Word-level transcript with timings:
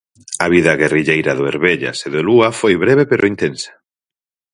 A 0.45 0.47
vida 0.53 0.79
guerrilleira 0.81 1.31
do 1.35 1.43
Herbellas 1.49 1.97
e 2.07 2.09
do 2.15 2.21
Lúa 2.27 2.49
foi 2.59 2.73
breve 2.83 3.03
pero 3.11 3.29
intensa. 3.33 3.71